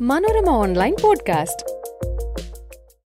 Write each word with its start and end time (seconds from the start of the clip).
Manorama 0.00 0.50
online 0.50 0.96
podcast. 1.02 1.66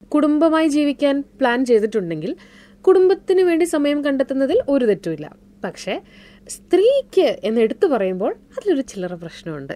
കുടുംബമായി 0.08 0.68
ജീവിക്കാൻ 0.68 1.24
plan 1.40 1.66
ചെയ്തിട്ടുണ്ടെങ്കിൽ 1.66 2.36
കുടുംബത്തിന് 2.82 3.42
വേണ്ടി 3.42 3.66
സമയം 3.66 4.06
കണ്ടെത്തുന്നതിൽ 4.06 4.62
ഒരു 4.70 4.86
തെറ്റുമില്ല. 4.86 5.36
പക്ഷേ 5.64 6.02
സ്ത്രീക്ക് 6.48 7.40
എന്ന് 7.44 7.62
എടുത്തു 7.62 7.88
പറയുമ്പോൾ 7.88 8.32
അതിലൊരു 8.32 8.82
ചില്ലറ 8.82 9.14
പ്രശ്നമുണ്ട്. 9.14 9.74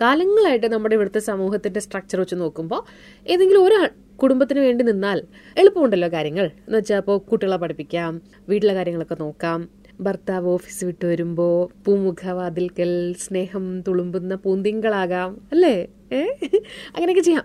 കാലങ്ങളായിട്ട് 0.00 0.72
നമ്മുടെ 0.72 0.94
ഇവിടുത്തെ 0.94 1.18
സമൂഹത്തിന്റെ 1.18 1.80
സ്ട്രക്ചർ 1.80 2.20
വെച്ച് 2.20 2.34
നോക്കുമ്പോൾ 2.34 2.82
ഏതെങ്കിലും 3.28 3.64
ഒരാൾ 3.64 3.90
കുടുംബത്തിന് 4.16 4.60
വേണ്ടി 4.60 4.84
നിന്നാൽ 4.84 5.22
എളുപ്പമുണ്ടല്ലോ 5.58 6.08
കാര്യങ്ങൾ. 6.08 6.46
എന്ന് 6.46 6.78
വെച്ചാൽ 6.78 6.96
ഇപ്പോൾ 6.96 7.18
കുട്ടികളെ 7.18 7.56
പഠിപ്പിക്കാം 7.56 8.22
വീട്ടിലെ 8.48 8.74
കാര്യങ്ങളൊക്കെ 8.74 9.16
നോക്കാം 9.20 9.68
ഭർത്താവ് 10.00 10.48
ഓഫീസ് 10.48 10.84
വിട്ട് 10.84 11.06
വരുമ്പോ 11.06 11.70
പൂമുഖവാതിൽക്കൽ 11.84 13.14
സ്നേഹം 13.18 13.80
തുളുമ്പുന്ന 13.80 14.34
പൂന്തിങ്കളാകാം 14.34 15.40
അല്ലേ? 15.52 15.86
ഏ? 16.12 16.22
അങ്ങനെയൊക്കെ 16.96 17.22
ചെയ്യാം. 17.22 17.44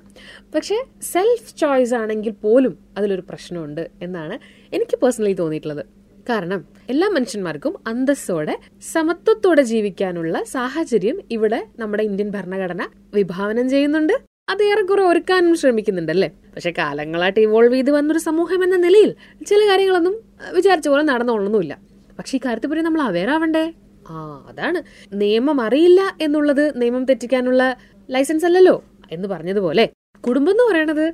പക്ഷേ 0.56 0.84
സെൽഫ് 1.02 1.58
ചോയ്സ് 1.58 1.94
ആണെങ്കിൽ 1.94 2.32
പോലും 2.32 2.78
അതിലൊരു 2.98 3.24
പ്രശ്നമുണ്ട് 3.30 3.90
എന്നാണ് 4.02 4.40
എനിക്ക് 4.76 4.98
പേഴ്സണലി 4.98 5.34
തോന്നിയിട്ടുള്ളത്. 5.34 5.86
കാരണം 6.30 6.66
എല്ലാ 6.90 7.10
മനുഷ്യന്മാർക്കും 7.10 7.76
അന്തസ്സോടെ 7.88 8.60
സമത്വത്തോടെ 8.92 9.62
ജീവിക്കാനുള്ള 9.62 10.44
സാഹചര്യം 10.44 11.22
ഇവിടെ 11.32 11.68
നമ്മുടെ 11.80 12.04
ഇന്ത്യൻ 12.04 12.30
ഭരണഘടന 12.30 12.90
വിഭാവനം 13.14 13.70
ചെയ്യുന്നുണ്ട്. 13.70 14.14
അത് 14.50 14.64
ഏറെക്കുറെ 14.64 15.02
ഒരുക്കാനും 15.04 15.56
ശ്രമിക്കുന്നുണ്ടല്ലേ? 15.56 16.28
പക്ഷെ 16.28 16.74
കാലങ്ങളായിട്ട് 16.78 17.40
ഇവോൾവ് 17.40 17.74
ചെയ്ത് 17.74 17.92
വന്നൊരു 17.92 18.20
സമൂഹം 18.20 18.64
എന്ന 18.64 18.76
നിലയിൽ 18.76 19.16
ചില 19.46 19.60
കാര്യങ്ങളൊന്നും 19.70 20.16
വിചാരിച്ച 20.56 20.88
പോലെ 20.88 21.04
നടന്നോളൊന്നുമില്ല 21.04 21.91
പക്ഷെ 22.22 22.38
ഈ 22.38 22.42
കാര്യത്തിൽ 22.46 22.70
പോലും 22.70 22.86
നമ്മൾ 22.86 23.02
അവെയർ 23.02 23.30
ആവണ്ടേ? 23.30 23.74
ആ 24.10 24.46
അതാണ്. 24.50 24.80
നിയമം 25.14 25.62
അറിയില്ല 25.62 26.02
എന്നുള്ളത് 26.22 26.82
നിയമം 26.82 27.06
തെറ്റിക്കാനുള്ള 27.06 27.64
ലൈസൻസ് 28.10 28.46
അല്ലല്ലോ 28.46 28.84
എന്ന് 29.12 29.28
പറഞ്ഞതുപോലെ. 29.28 29.86
കുടുംബം 30.28 30.52
എന്ന് 30.52 30.64
പറയണത് 30.72 31.06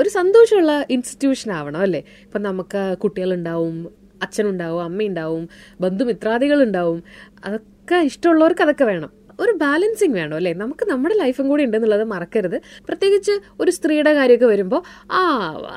ഒരു 0.00 0.08
സന്തോഷമുള്ള 0.08 0.72
ഇൻസ്റ്റിറ്റ്യൂഷൻ 0.90 1.50
ആവണം 1.52 1.80
അല്ലേ? 1.80 2.02
ഇപ്പൊ 2.26 2.38
നമുക്ക് 2.38 2.96
കുട്ടികളുണ്ടാവും 2.98 3.76
അച്ഛനുണ്ടാവും 4.22 4.82
അമ്മയുണ്ടാവും 4.84 5.48
ബന്ധുമിത്രാദികൾ 5.80 6.62
ഉണ്ടാവും 6.62 7.02
അതൊക്കെ 7.44 7.96
ഇഷ്ടമുള്ളവർക്ക് 8.10 8.62
അതൊക്കെ 8.62 8.84
വേണം. 8.84 9.10
ഒരു 9.40 9.52
ബാലൻസിങ് 9.52 10.14
വേണം 10.14 10.36
അല്ലേ? 10.36 10.52
നമുക്ക് 10.52 10.84
നമ്മുടെ 10.90 11.14
ലൈഫും 11.14 11.48
കൂടി 11.48 11.64
ഉണ്ടെന്നുള്ളത് 11.64 12.04
മറക്കരുത്. 12.04 12.56
പ്രത്യേകിച്ച് 12.88 13.34
ഒരു 13.60 13.70
സ്ത്രീയുടെ 13.70 14.12
കാര്യമൊക്കെ 14.14 14.46
വരുമ്പോൾ 14.46 14.82
ആ 15.12 15.20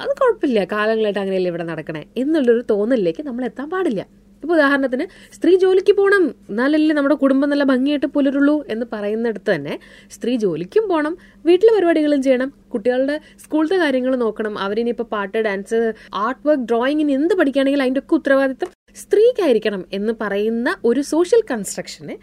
അത് 0.04 0.14
കുഴപ്പമില്ല. 0.22 0.64
കാലങ്ങളായിട്ട് 0.72 1.20
അങ്ങനെയല്ലേ 1.20 1.50
ഇവിടെ 1.50 1.64
നടക്കണേ? 1.64 2.06
എന്നുള്ളൊരു 2.18 2.64
തോന്നലിലേക്ക് 2.70 3.24
നമ്മൾ 3.24 3.46
എത്താൻ 3.46 3.70
പാടില്ല. 3.70 4.21
ഇപ്പൊ 4.44 4.54
ഉദാഹരണത്തിന് 4.54 5.06
സ്ത്രീ 5.34 5.52
ജോലിക്ക് 5.58 5.94
പോകണം 5.94 6.24
എന്നാലല്ലേ 6.50 6.94
നമ്മുടെ 6.94 7.16
കുടുംബം 7.16 7.50
നല്ല 7.50 7.64
ഭംഗിയായിട്ട് 7.64 8.08
പുലരുള്ളൂ 8.08 8.56
എന്ന് 8.70 8.86
പറയുന്നിടത്ത് 8.92 9.50
തന്നെ 9.52 9.76
സ്ത്രീ 10.12 10.34
ജോലിക്കും 10.38 10.86
പോകണം 10.90 11.16
വീട്ടിലെ 11.46 11.72
പരിപാടികളും 11.76 12.22
ചെയ്യണം 12.22 12.52
കുട്ടികളുടെ 12.74 13.16
സ്കൂളിലത്തെ 13.38 13.78
കാര്യങ്ങൾ 13.78 14.14
നോക്കണം 14.16 14.54
അവരിനിപ്പോൾ 14.58 15.08
പാട്ട് 15.12 15.40
ഡാൻസ് 15.42 15.80
ആർട്ട് 16.18 16.44
വർക്ക് 16.48 16.66
ഡ്രോയിങ്ങിന് 16.66 17.14
എന്ത് 17.14 17.36
പഠിക്കുകയാണെങ്കിൽ 17.36 17.84
അതിന്റെ 17.84 18.00
ഒക്കെ 18.00 18.16
ഉത്തരവാദിത്തം 18.16 18.70
സ്ത്രീക്കായിരിക്കണം 18.98 19.82
എന്ന് 19.94 20.14
പറയുന്ന 20.22 20.70
ഒരു 20.86 21.02
സോഷ്യൽ 21.10 21.42
കൺസ്ട്രക്ഷനെ 21.52 22.16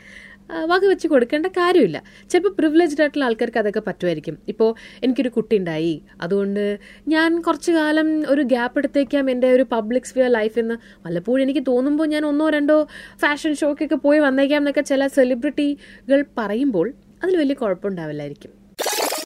വകവെച്ച് 0.67 1.09
കൊടുക്കേണ്ട 1.09 1.47
കാര്യമില്ല. 1.47 2.03
ചിലപ്പോൾ 2.31 2.49
പ്രിവിലേജ്ഡ് 2.49 3.01
ആയിട്ടുള്ള 3.01 3.25
ആൾക്കാർക്ക് 3.25 3.59
അതൊക്കെ 3.59 3.83
പറ്റുമായിരിക്കും. 3.87 4.39
ഇപ്പോൾ 4.49 4.75
എനിക്കൊരു 5.05 5.29
കുട്ടി 5.29 5.57
ഉണ്ടായി 5.57 6.03
അതുകൊണ്ട് 6.21 6.79
ഞാൻ 7.09 7.41
കുറച്ച് 7.41 7.73
കാലം 7.73 8.25
ഒരു 8.29 8.43
ഗ്യാപ്പ് 8.43 8.79
എടുത്തേക്കാം 8.79 9.31
എന്റെ 9.31 9.53
ഒരു 9.53 9.67
പബ്ലിക് 9.73 10.03
സ്ഫിയർ 10.03 10.31
ലൈഫ് 10.31 10.59
എന്ന്. 10.59 10.75
വല്ലപ്പോഴും 11.07 11.43
എനിക്ക് 11.43 11.61
തോന്നുമ്പോൾ 11.67 12.07
ഞാൻ 12.07 12.27
ഒന്നോ 12.27 12.49
രണ്ടോ 12.49 12.89
ഫാഷൻ 13.21 13.55
ഷോക്കൊക്കെ 13.55 13.95
പോയി 13.95 14.19
വന്നേക്കാം 14.19 14.59
എന്നൊക്കെ 14.59 14.81
ചില 14.81 15.07
സെലിബ്രിറ്റികൾ 15.07 16.25
പറയുമ്പോൾ 16.39 16.93
അതിൽ 17.25 17.37
വലിയ 17.37 17.55
കുഴപ്പമുണ്ടാവില്ലായിരിക്കും. 17.55 18.51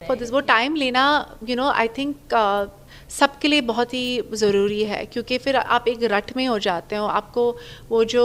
For 0.07 0.17
this 0.17 0.33
more 0.33 0.45
time 0.47 0.75
Leena 0.75 0.97
you 1.49 1.55
know 1.55 1.73
I 1.77 1.87
think 1.99 2.35
सबके 3.12 3.48
लिए 3.48 3.60
बहुत 3.64 3.94
ही 3.94 4.04
ज़रूरी 4.34 4.82
है 4.84 5.04
क्योंकि 5.06 5.38
फिर 5.38 5.56
आप 5.56 5.88
एक 5.88 6.02
रट 6.12 6.32
में 6.36 6.46
हो 6.46 6.58
जाते 6.60 6.96
हो 6.96 7.06
आपको 7.12 7.44
वो 7.90 8.04
जो 8.06 8.24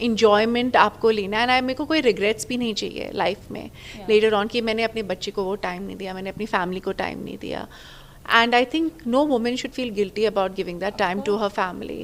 इन्जॉयमेंट 0.00 0.72
um, 0.72 0.80
आपको 0.80 1.10
लेना 1.12 1.38
है 1.38 1.46
ना 1.46 1.60
मेरे 1.62 1.74
को 1.74 1.84
कोई 1.86 2.00
रिग्रेट्स 2.02 2.48
भी 2.48 2.56
नहीं 2.56 2.74
चाहिए 2.74 3.10
लाइफ 3.14 3.50
में 3.50 3.70
लेटर 4.10 4.34
ऑन 4.34 4.48
कि 4.48 4.60
मैंने 4.62 4.84
अपने 4.84 5.02
बच्चे 5.04 5.30
को 5.30 5.44
वो 5.44 5.54
टाइम 5.62 5.82
नहीं 5.82 5.96
दिया 5.96 6.14
मैंने 6.14 6.30
अपनी 6.30 6.46
फैमिली 6.48 6.80
को 6.80 6.92
टाइम 6.96 7.24
नहीं 7.24 7.38
दिया 7.38 7.66
and 8.32 8.54
I 8.54 8.64
think 8.74 9.06
no 9.08 9.24
women 9.26 9.56
should 9.56 9.70
feel 9.72 9.90
guilty 9.94 10.24
about 10.26 10.54
giving 10.54 10.80
that 10.80 10.98
time 10.98 11.20
to 11.22 11.36
her 11.36 11.48
family 11.56 11.98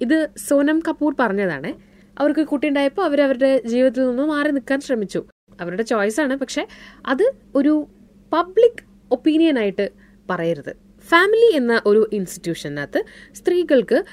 ഇത് 0.00 0.16
സോനം 0.44 0.78
കപൂർ 0.86 1.12
പറഞ്ഞതാണ് 1.14 1.70
അവർക്ക് 2.16 2.42
കുട്ടി 2.50 2.66
ഉണ്ടായപ്പോൾ 2.70 3.04
അവർ 3.04 3.18
അവരുടെ 3.24 3.50
ജീവിതത്തിൽ 3.70 4.02
നിന്ന് 4.08 4.24
മാറി 4.26 4.50
നിൽക്കാൻ 4.50 4.80
ശ്രമിച്ചു 4.80 5.20
അവരുടെ 5.60 5.84
ചോയ്സ് 5.92 6.18
ആണ് 6.20 6.34
പക്ഷെ 6.36 6.62
അത് 7.04 7.24
ഒരു 7.54 7.72
പബ്ലിക് 8.32 8.80
ഒപ്പീനിയൻ 9.10 9.56
ആയിട്ട് 9.58 9.86
പറയരുത് 10.28 10.72
ഫാമിലി 11.09 11.55
എന്ന 11.55 11.81
ഒരു 11.85 12.09
ഇൻസ്റ്റിറ്റ്യൂഷനകത്ത് 12.13 12.99
സ്ത്രീകൾക്ക് 13.35 14.03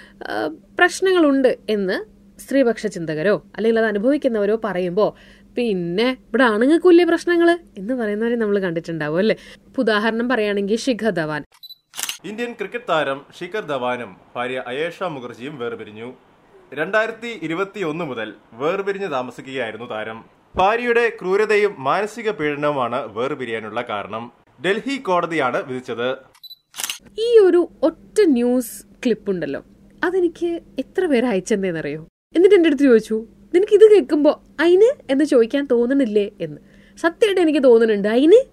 പ്രശ്നങ്ങളുണ്ട് 0.78 1.56
എന്ന് 1.68 1.96
സ്ത്രീപക്ഷ 2.40 2.86
ചിന്തകരോ 2.86 3.42
അല്ലെങ്കിൽ 3.56 3.78
അത് 3.78 3.86
അനുഭവിക്കുന്നവരോ 3.86 4.60
പറയുമ്പോൾ 4.64 5.10
പിന്നെ 5.56 6.08
ഇവിടെ 6.28 6.44
ആണുങ്ങൾക്ക് 6.44 6.86
വലിയ 6.86 7.04
പ്രശ്നങ്ങൾ 7.04 7.48
എന്ന് 7.78 7.94
പറയുന്നവരെ 7.94 8.36
നമ്മൾ 8.36 8.58
കണ്ടിട്ടുണ്ടാവും 8.58 9.18
അല്ലേ? 9.18 9.36
ഉദാഹരണം 9.78 10.28
പറയുകയാണെങ്കിൽ 10.28 10.76
ശിഖർ 10.76 11.10
ധവാൻ. 11.10 11.42
ഇന്ത്യൻ 12.24 12.52
ക്രിക്കറ്റ് 12.52 12.88
താരം 12.88 13.18
ശിഖർ 13.38 13.64
ധവാനും 13.66 14.16
ഭാര്യ 14.36 14.62
അയേഷ 14.66 15.02
മുഖർജിയും 15.02 15.58
വേർപിരിഞ്ഞു. 15.58 16.08
രണ്ടായിരത്തി 16.74 17.38
ഇരുപത്തി 17.42 17.80
ഒന്ന് 17.90 18.04
മുതൽ 18.04 18.34
വേർപിരിഞ്ഞ് 18.52 19.10
താമസിക്കുകയായിരുന്നു 19.10 19.86
താരം. 19.86 20.24
ഭാര്യയുടെ 20.56 21.04
ക്രൂരതയും 21.20 21.72
മാനസിക 21.78 22.30
പീഡനവുമാണ് 22.30 23.00
വേർപിരിയാനുള്ള 23.16 23.82
കാരണം. 23.90 24.32
ഡൽഹി 24.64 24.96
കോടതിയാണ് 24.96 25.62
വിധിച്ചത്. 25.62 26.08
ഈ 27.18 27.38
ഒരു 27.38 27.68
ഒറ്റ 27.82 28.20
ന്യൂസ് 28.24 28.86
ക്ലിപ്പ് 29.04 29.30
ഉണ്ടല്ലോ 29.30 29.64
അതെനിക്ക് 30.04 30.60
എത്ര 30.78 31.06
പേര് 31.06 31.24
അറിയോ 31.78 32.08
എന്നിട്ട് 32.36 32.56
എന്റെ 32.56 32.66
അടുത്ത് 32.66 32.82
ചോദിച്ചു 32.82 33.26
നിനക്ക് 33.54 33.74
ഇത് 33.74 33.90
കേൾക്കുമ്പോൾ 33.94 34.62
അയിന് 34.62 35.12
എന്ന് 35.12 35.24
ചോദിക്കാൻ 35.24 35.68
തോന്നണില്ലേ? 35.70 36.30
എന്ന്. 36.40 36.56
സത്യമായിട്ട് 37.00 37.40
എനിക്ക് 37.40 37.64
തോന്നുന്നുണ്ട് 37.64 38.08
അയിന്? 38.08 38.48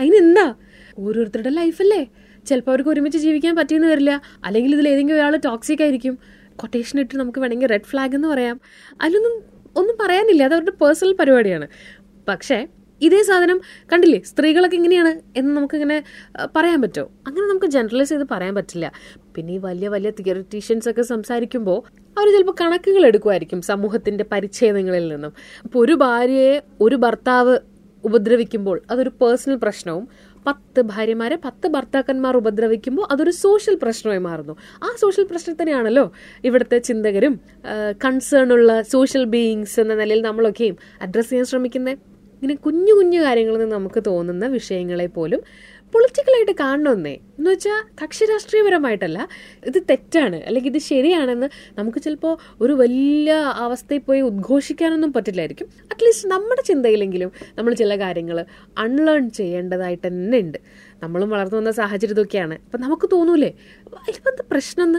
അയിന് 0.00 0.14
എന്താ? 0.14 0.54
ഓരോരുത്തരുടെ 0.98 1.48
ലൈഫല്ലേ? 1.48 2.06
ചിലപ്പോൾ 2.46 2.70
അവർക്ക് 2.70 2.90
ഒരുമിച്ച് 2.90 3.18
ജീവിക്കാൻ 3.18 3.56
പറ്റിയെന്ന് 3.56 3.88
വരില്ല. 3.88 4.22
അല്ലെങ്കിൽ 4.44 4.74
ഇതിൽ 4.74 4.88
ഏതെങ്കിലും 4.88 5.18
ഒരാൾ 5.18 5.36
ടോക്സിക് 5.36 5.82
ആയിരിക്കും. 5.82 6.18
കൊട്ടേഷൻ 6.56 7.00
ഇട്ട് 7.00 7.16
നമുക്ക് 7.16 7.38
വേണമെങ്കിൽ 7.38 7.66
റെഡ് 7.66 7.82
ഫ്ലാഗ് 7.82 8.14
എന്ന് 8.14 8.28
പറയാം. 8.28 8.60
അതിലൊന്നും 9.00 9.42
ഒന്നും 9.76 9.96
പറയാനില്ല. 10.00 10.44
അത് 10.44 10.54
അവരുടെ 10.54 10.70
പേഴ്സണൽ 10.70 11.14
പരിപാടിയാണ്. 11.14 11.68
പക്ഷേ 12.28 12.66
ഇതേ 13.02 13.22
സാധനം 13.22 13.58
കണ്ടില്ലേ? 13.92 14.20
സ്ത്രീകളൊക്കെ 14.30 14.76
ഇങ്ങനെയാണ് 14.76 15.12
എന്ന് 15.36 15.56
നമുക്കിങ്ങനെ 15.56 15.98
പറയാൻ 16.56 16.78
പറ്റുമോ 16.82 17.06
അങ്ങനെ 17.26 17.46
നമുക്ക് 17.46 17.66
ജനറലൈസ് 17.66 18.12
ചെയ്ത് 18.12 18.26
പറയാൻ 18.30 18.54
പറ്റില്ല. 18.54 18.86
പിന്നെ 19.36 19.52
ഈ 19.52 19.58
വലിയ 19.58 19.88
വലിയ 19.88 20.10
തിയറിറ്റീഷ്യൻസ് 20.18 20.88
ഒക്കെ 20.90 21.02
സംസാരിക്കുമ്പോൾ 21.02 21.78
അവർ 22.18 22.28
ചിലപ്പോൾ 22.34 22.56
കണക്കുകൾ 22.60 23.06
എടുക്കുമായിരിക്കും 23.06 23.62
സമൂഹത്തിന്റെ 23.62 24.24
പരിച്ഛേദങ്ങളിൽ 24.32 25.06
നിന്നും. 25.14 25.32
അപ്പോൾ 25.64 25.78
ഒരു 25.78 25.92
ഭാര്യയെ 26.04 26.54
ഒരു 26.80 26.96
ഭർത്താവ് 26.96 27.56
ഉപദ്രവിക്കുമ്പോൾ 28.04 28.82
അതൊരു 28.90 29.12
പേഴ്സണൽ 29.20 29.56
പ്രശ്നവും 29.62 30.08
പത്ത് 30.46 30.80
ഭാര്യമാരെ 30.80 31.36
പത്ത് 31.44 31.66
ഭർത്താക്കന്മാർ 31.68 32.34
ഉപദ്രവിക്കുമ്പോൾ 32.36 33.06
അതൊരു 33.12 33.30
സോഷ്യൽ 33.30 33.76
പ്രശ്നമായി 33.82 34.22
മാറുന്നു. 34.26 34.54
ആ 34.84 34.88
സോഷ്യൽ 35.02 35.24
പ്രശ്നത്തിനെയാണല്ലോ 35.30 36.04
ഇവിടുത്തെ 36.44 36.78
ചിന്തകരും 36.78 37.34
കൺസേൺ 38.04 38.52
ഉള്ള 38.52 38.82
സോഷ്യൽ 38.94 39.24
ബീയിങ്സ് 39.24 39.80
എന്ന 39.80 39.94
നിലയിൽ 39.94 40.22
നമ്മളൊക്കെയും 40.22 40.76
അഡ്രസ്സ് 41.06 41.30
ചെയ്യാൻ 41.30 41.48
ശ്രമിക്കുന്നത് 41.52 42.15
ഇങ്ങനെ 42.42 42.54
കുഞ്ഞു 42.54 42.92
കുഞ്ഞു 42.92 43.20
കാര്യങ്ങളിൽ 43.22 43.58
നിന്ന് 43.58 43.76
നമുക്ക് 43.76 44.02
തോന്നുന്ന 44.06 44.46
വിഷയങ്ങളെ 44.46 45.06
പോലും 45.06 45.40
പൊളിറ്റിക്കലായിട്ട് 45.92 46.52
കാണണമെന്നേ. 46.60 47.12
എന്ന് 47.38 47.50
വെച്ചാൽ 47.50 48.04
കക്ഷി 48.04 48.24
രാഷ്ട്രീയപരമായിട്ടല്ല 48.24 49.28
ഇത് 49.66 49.82
തെറ്റാണ് 49.90 50.36
അല്ലെങ്കിൽ 50.36 50.70
ഇത് 50.70 50.78
ശരിയാണെന്ന് 50.78 51.48
നമുക്ക് 51.78 51.98
ചിലപ്പോൾ 51.98 52.38
ഒരു 52.60 52.72
വലിയ 52.72 53.32
അവസ്ഥയിൽ 53.32 54.00
പോയി 54.00 54.20
ഉദ്ഘോഷിക്കാനൊന്നും 54.20 55.12
പറ്റില്ലായിരിക്കും. 55.12 55.66
അറ്റ്ലീസ്റ്റ് 55.66 56.28
നമ്മുടെ 56.28 56.62
ചിന്തയിലെങ്കിലും 56.62 57.32
നമ്മൾ 57.58 57.74
ചില 57.74 58.00
കാര്യങ്ങൾ 58.00 58.44
അൺലേൺ 58.78 59.30
ചെയ്യേണ്ടതായിട്ട് 59.30 60.06
തന്നെ 60.06 60.38
ഉണ്ട്. 60.38 60.58
നമ്മളും 61.02 61.30
വളർന്നു 61.30 61.56
വന്ന 61.56 61.70
സാഹചര്യത്തൊക്കെയാണ്. 61.70 62.54
അപ്പം 62.54 62.80
നമുക്ക് 62.80 63.08
തോന്നൂലേ 63.12 63.52
ഇതിപ്പോൾ 64.08 64.30
എന്താ 64.30 64.44
പ്രശ്നം 64.50 64.84
എന്ന് 64.84 64.98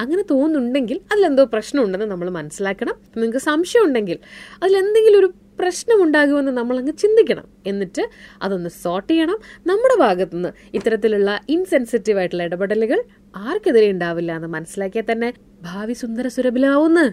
അങ്ങനെ 0.00 0.22
തോന്നുന്നുണ്ടെങ്കിൽ 0.30 1.00
അതിലെന്തോ 1.12 1.44
പ്രശ്നമുണ്ടെന്ന് 1.44 2.06
നമ്മൾ 2.06 2.30
മനസ്സിലാക്കണം. 2.30 2.94
നിങ്ങൾക്ക് 3.16 3.38
സംശയം 3.38 3.84
ഉണ്ടെങ്കിൽ 3.84 4.18
അതിലെന്തെങ്കിലും 4.62 5.18
ഒരു 5.18 5.32
പ്രശ്നം 5.58 6.02
നമ്മളങ്ങ് 6.02 6.50
നമ്മൾ 6.50 6.78
അങ്ങ് 6.78 6.92
ചിന്തിക്കണം. 6.92 7.44
എന്നിട്ട് 7.66 8.08
അതൊന്ന് 8.42 8.70
സോർട്ട് 8.82 9.12
ചെയ്യണം. 9.12 9.38
നമ്മുടെ 9.66 10.00
ഭാഗത്തുനിന്ന് 10.00 10.48
ഇത്തരത്തിലുള്ള 10.74 11.40
ഇൻസെൻസിറ്റീവ് 11.48 12.18
ആയിട്ടുള്ള 12.18 12.42
ഇടപെടലുകൾ 12.42 13.04
ആർക്കെതിരെ 13.36 13.90
ഉണ്ടാവില്ല 13.90 14.36
എന്ന് 14.36 14.48
മനസ്സിലാക്കിയാൽ 14.48 15.12
തന്നെ 15.12 15.34
ഭാവി 15.62 15.92
സുന്ദര 15.92 16.28
സുരഭിലാവുന്ന് 16.28 17.12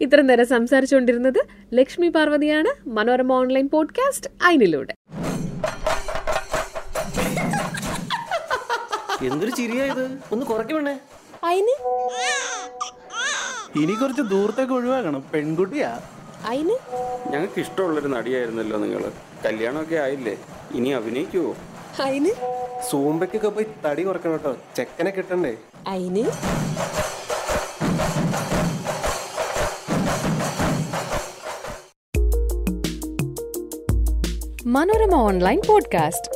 ഇത്ര 0.00 0.20
നേരം 0.20 0.46
സംസാരിച്ചുകൊണ്ടിരുന്നത് 0.46 1.46
ലക്ഷ്മി 1.74 2.08
പാർവതിയാണ്. 2.08 2.88
മനോരമ 2.88 3.32
ഓൺലൈൻ 3.32 3.68
പോഡ്കാസ്റ്റ് 3.68 4.30
അയിനിലൂടെ. 4.44 4.94
എന്തൊരു 9.24 9.50
ചിരിയായത് 9.50 10.18
ഒന്ന് 10.32 10.46
കുറയ്ക്കണേ 10.46 11.00
ഇനി 13.76 13.92
കുറച്ച് 13.92 14.22
ദൂരത്തേക്ക് 14.22 14.72
ഒഴിവാക്കണം. 14.72 15.24
പെൺകുട്ടിയാ. 15.34 16.00
അതിന് 16.44 16.76
ഞങ്ങൾക്ക് 17.30 17.60
ഇഷ്ടമുള്ളൊരു 17.60 18.08
നടിയായിരുന്നല്ലോ 18.08 18.78
നിങ്ങൾ 18.78 19.12
കല്യാണമൊക്കെ 19.44 19.96
ആയില്ലേ? 19.96 20.36
ഇനി 20.74 20.88
അഭിനയിക്കുവോ? 20.88 21.56
അതിന് 22.02 22.32
സൂമ്പയ്ക്കൊക്കെ 22.90 23.48
പോയി 23.48 23.66
തടി 23.84 24.02
കുറക്കണം 24.02 24.32
കേട്ടോ. 24.32 24.56
ചെക്കനെ 24.76 25.10
കിട്ടണ്ടേ? 25.10 25.54
അതിന് 25.86 26.24
മനോരമ 34.66 35.14
ഓൺലൈൻ 35.14 35.60
പോഡ്കാസ്റ്റ്. 35.68 36.33